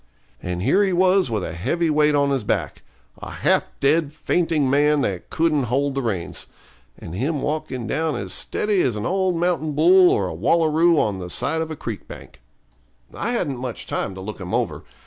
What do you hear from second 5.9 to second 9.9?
the reins and him walking down as steady as an old mountain